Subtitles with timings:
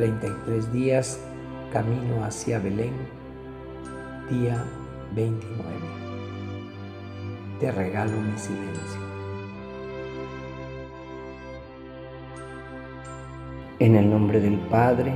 [0.00, 1.20] 33 días
[1.74, 2.94] camino hacia Belén,
[4.30, 4.64] día
[5.14, 5.62] 29.
[7.60, 9.00] Te regalo mi silencio.
[13.78, 15.12] En el nombre del Padre,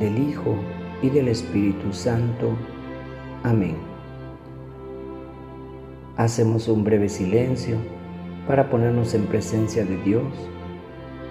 [0.00, 0.56] del Hijo
[1.02, 2.50] y del Espíritu Santo.
[3.44, 3.76] Amén.
[6.16, 7.76] Hacemos un breve silencio
[8.48, 10.24] para ponernos en presencia de Dios,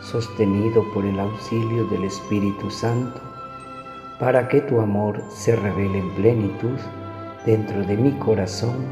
[0.00, 3.20] sostenido por el auxilio del Espíritu Santo
[4.18, 6.78] para que tu amor se revele en plenitud
[7.46, 8.86] dentro de mi corazón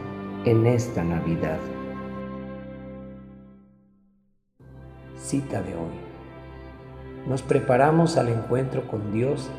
[0.44, 1.58] en esta Navidad.
[5.16, 6.06] Cita de hoy.
[7.26, 9.50] Nos preparamos al encuentro con Dios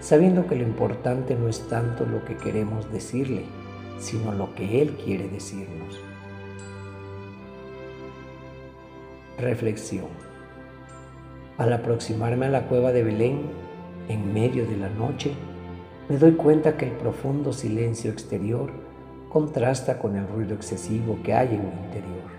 [0.00, 3.44] sabiendo que lo importante no es tanto lo que queremos decirle,
[3.98, 6.00] sino lo que Él quiere decirnos.
[9.38, 10.29] Reflexión.
[11.60, 13.42] Al aproximarme a la cueva de Belén,
[14.08, 15.34] en medio de la noche,
[16.08, 18.70] me doy cuenta que el profundo silencio exterior
[19.28, 22.30] contrasta con el ruido excesivo que hay en mi interior.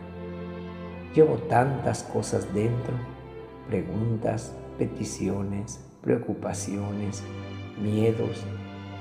[1.13, 2.95] Llevo tantas cosas dentro,
[3.67, 7.21] preguntas, peticiones, preocupaciones,
[7.79, 8.43] miedos,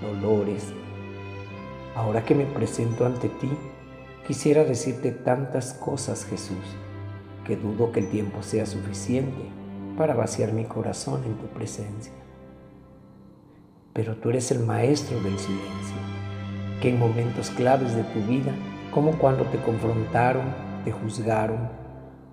[0.03, 0.67] dolores.
[1.97, 3.49] Ahora que me presento ante ti,
[4.27, 6.77] quisiera decirte tantas cosas, Jesús,
[7.47, 9.60] que dudo que el tiempo sea suficiente
[10.01, 12.13] para vaciar mi corazón en tu presencia
[13.93, 15.97] pero tú eres el maestro del silencio,
[16.81, 18.53] que en momentos claves de tu vida,
[18.95, 20.45] como cuando te confrontaron,
[20.85, 21.69] te juzgaron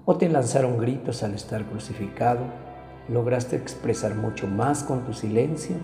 [0.05, 2.39] o te lanzaron gritos al estar crucificado,
[3.09, 5.75] lograste expresar mucho más con tu silencio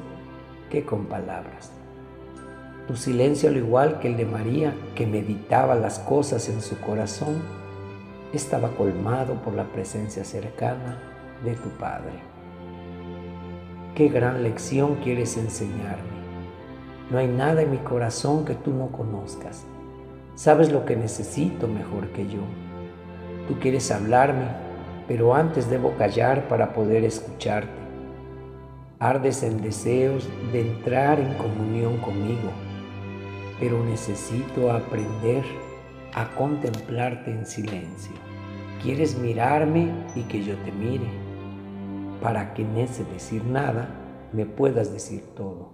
[0.69, 1.71] que con palabras.
[2.87, 7.41] Tu silencio, al igual que el de María, que meditaba las cosas en su corazón,
[8.33, 11.12] estaba colmado por la presencia cercana
[11.43, 12.13] de tu Padre.
[13.95, 16.13] Qué gran lección quieres enseñarme.
[17.11, 19.65] No hay nada en mi corazón que tú no conozcas.
[20.35, 22.41] Sabes lo que necesito mejor que yo.
[23.47, 24.47] Tú quieres hablarme,
[25.07, 27.83] pero antes debo callar para poder escucharte.
[28.99, 32.49] Ardes en deseos de entrar en comunión conmigo,
[33.59, 35.43] pero necesito aprender
[36.13, 38.13] a contemplarte en silencio.
[38.81, 41.22] Quieres mirarme y que yo te mire
[42.23, 43.89] para que en ese decir nada
[44.31, 45.71] me puedas decir todo.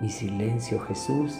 [0.00, 1.38] Mi silencio, Jesús,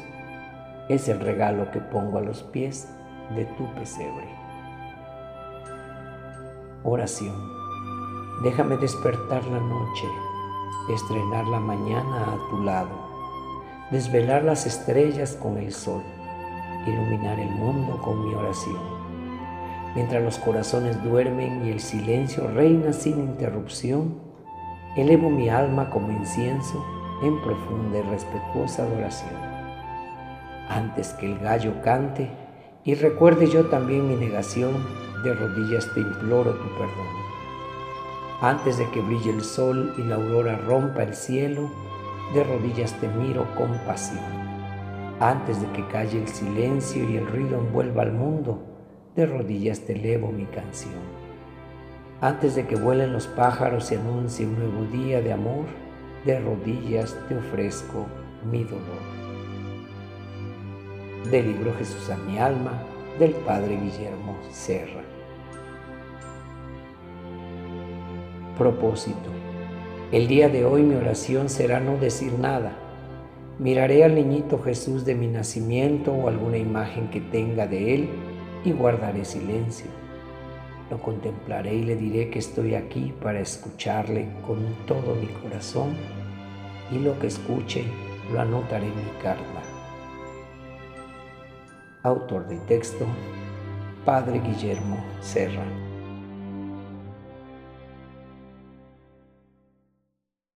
[0.88, 2.88] es el regalo que pongo a los pies
[3.34, 4.28] de tu pesebre.
[6.84, 7.34] Oración.
[8.44, 10.06] Déjame despertar la noche,
[10.88, 12.96] estrenar la mañana a tu lado,
[13.90, 16.02] desvelar las estrellas con el sol,
[16.86, 18.93] iluminar el mundo con mi oración
[19.94, 24.18] Mientras los corazones duermen y el silencio reina sin interrupción,
[24.96, 26.84] elevo mi alma como incienso
[27.22, 29.30] en profunda y respetuosa adoración.
[30.68, 32.28] Antes que el gallo cante
[32.84, 34.74] y recuerde yo también mi negación,
[35.22, 37.24] de rodillas te imploro tu perdón.
[38.42, 41.70] Antes de que brille el sol y la aurora rompa el cielo,
[42.34, 44.24] de rodillas te miro con pasión.
[45.20, 48.73] Antes de que calle el silencio y el ruido envuelva al mundo,
[49.16, 50.94] de rodillas te elevo mi canción.
[52.20, 55.66] Antes de que vuelen los pájaros y anuncie un nuevo día de amor,
[56.24, 58.06] de rodillas te ofrezco
[58.50, 58.82] mi dolor.
[61.30, 62.72] Del libro Jesús a mi alma,
[63.18, 65.02] del Padre Guillermo Serra.
[68.58, 69.30] Propósito.
[70.12, 72.72] El día de hoy mi oración será no decir nada.
[73.58, 78.08] Miraré al niñito Jesús de mi nacimiento o alguna imagen que tenga de él
[78.64, 79.86] y guardaré silencio.
[80.90, 85.94] Lo contemplaré y le diré que estoy aquí para escucharle con todo mi corazón
[86.90, 87.84] y lo que escuche
[88.32, 89.62] lo anotaré en mi carta.
[92.02, 93.06] Autor del texto,
[94.04, 95.64] Padre Guillermo Serra.